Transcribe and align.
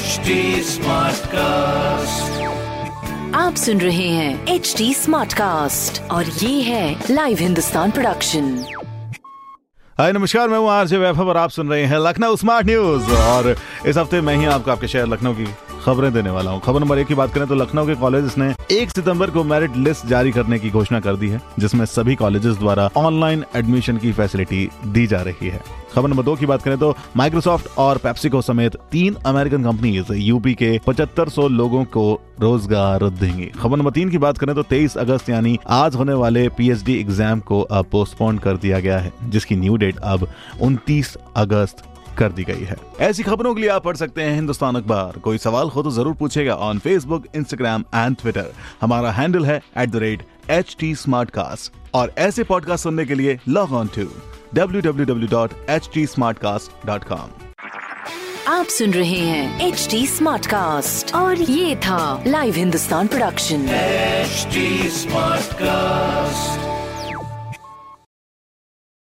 HD 0.00 0.30
cast 1.26 2.40
आप 3.34 3.54
सुन 3.54 3.80
रहे 3.80 4.08
हैं 4.08 4.46
एच 4.48 4.74
डी 4.78 4.94
स्मार्ट 4.94 5.32
कास्ट 5.32 6.02
और 6.10 6.24
ये 6.24 6.62
है 6.62 7.04
लाइव 7.10 7.38
हिंदुस्तान 7.40 7.90
प्रोडक्शन 7.90 8.64
हाय, 10.00 10.12
नमस्कार, 10.12 10.48
मैं 10.48 10.58
हूँ 10.58 10.70
आरजे 10.70 10.98
वैभव 10.98 11.28
और 11.28 11.36
आप 11.36 11.50
सुन 11.50 11.68
रहे 11.68 11.84
हैं 11.84 11.98
लखनऊ 11.98 12.36
स्मार्ट 12.36 12.66
न्यूज़ 12.66 13.10
और 13.12 13.56
इस 13.86 13.96
हफ़्ते 13.96 14.20
मैं 14.20 14.36
ही 14.36 14.44
आपको 14.44 14.70
आपके 14.70 14.88
शहर 14.88 15.06
लखनऊ 15.06 15.34
की 15.34 15.46
खबरें 15.80 16.12
देने 16.12 16.30
वाला 16.30 16.50
हूँ। 16.50 16.60
खबर 16.60 16.80
नंबर 16.80 16.98
एक 16.98 17.06
की 17.06 17.14
बात 17.14 17.34
करें 17.34 17.46
तो 17.48 17.54
लखनऊ 17.54 17.86
के 17.86 17.94
कॉलेज 17.96 18.34
ने 18.38 18.54
एक 18.72 18.90
सितंबर 18.90 19.30
को 19.30 19.44
मेरिट 19.44 19.76
लिस्ट 19.78 20.06
जारी 20.06 20.32
करने 20.32 20.58
की 20.58 20.70
घोषणा 20.70 21.00
कर 21.00 21.16
दी 21.16 21.28
है, 21.28 21.40
जिसमें 21.58 21.84
सभी 21.86 22.14
कॉलेजेस 22.16 22.56
द्वारा 22.56 22.88
ऑनलाइन 22.96 23.44
एडमिशन 23.56 23.96
की 23.96 24.12
फैसिलिटी 24.12 24.68
दी 24.86 25.06
जा 25.06 25.20
रही 25.22 25.48
है। 25.48 25.62
खबर 25.94 26.08
नंबर 26.08 26.22
दो 26.22 26.34
की 26.36 26.46
बात 26.46 26.62
करें 26.62 26.78
तो 26.78 26.94
माइक्रोसॉफ्ट 27.16 27.78
और 27.78 27.98
पेप्सिको 27.98 28.40
समेत 28.42 28.76
तीन 28.92 29.14
अमेरिकन 29.26 29.64
कंपनीज़ 29.64 30.12
यूपी 30.12 30.54
के 30.54 30.78
पचहत्तर 30.86 31.28
सौ 31.28 31.46
लोगों 31.50 31.84
को 31.86 32.12
रोज़गार 32.40 33.08
देंगी। 33.10 33.46
खबर 33.58 33.76
नंबर 33.76 33.90
तीन 33.90 34.10
की 34.10 34.18
बात 34.18 34.38
करें 34.38 34.54
तो 34.54 34.62
23 34.64 34.96
अगस्त 34.98 35.30
यानी 35.30 35.58
आज 35.70 35.96
होने 35.96 36.14
वाले 36.14 36.48
पीएचडी 36.48 36.98
एग्ज़ाम 37.00 37.40
को 37.40 37.60
अब 37.62 37.86
पोस्टपोन 37.92 38.38
कर 38.38 38.56
दिया 38.56 38.80
गया 38.80 38.98
है, 38.98 39.12
जिसकी 39.24 39.56
न्यू 39.56 39.76
डेट 39.76 39.98
अब 39.98 40.26
29 40.62 41.16
अगस्त 41.36 41.82
कर 42.20 42.32
दी 42.32 42.44
गई 42.44 42.64
है। 42.64 42.76
ऐसी 43.00 43.22
खबरों 43.22 43.54
के 43.54 43.60
लिए 43.60 43.70
आप 43.70 43.84
पढ़ 43.84 43.96
सकते 43.96 44.22
हैं 44.22 44.34
हिंदुस्तान 44.34 44.76
अखबार। 44.76 45.18
कोई 45.18 45.38
सवाल 45.38 45.68
हो 45.68 45.82
तो 45.82 45.90
ज़रूर 45.90 46.14
पूछेगा 46.14 46.54
on 46.68 46.78
Facebook 46.78 47.24
Instagram 47.36 47.84
and 47.94 48.16
Twitter 48.16 48.52
हमारा 48.80 49.12
हैंडल 49.12 49.46
है 49.46 49.62
at 49.78 49.90
the 49.90 49.96
rate 49.96 50.22
H 50.50 50.76
T 50.80 50.94
और 51.94 52.12
ऐसे 52.18 52.44
पॉडकास्ट 52.44 52.84
सुनने 52.84 53.04
के 53.04 53.14
लिए 53.14 53.38
लॉग 53.48 53.72
ऑन 53.72 53.90
टू 53.98 54.06
www.htsmartcast.com 54.56 57.28
आप 58.48 58.66
सुन 58.66 58.90
रहे 58.90 59.18
हैं 59.18 59.66
एच 59.66 59.88
डी 59.90 60.06
स्मार्ट 60.06 60.46
कास्ट 60.46 61.14
और 61.14 61.40
ये 61.40 61.76
था 61.76 62.24
live 62.26 62.54
Hindustan 62.54 63.06
production 63.06 63.66
HD 64.30 64.56
Smartcast. 64.96 66.69